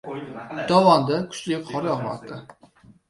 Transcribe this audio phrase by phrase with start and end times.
[0.71, 2.39] Dovonda kuchli qor yog‘moqda